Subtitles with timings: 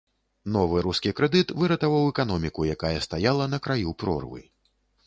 [0.53, 4.41] Новы рускі крэдыт выратаваў эканоміку, якая стаяла на краю прорвы.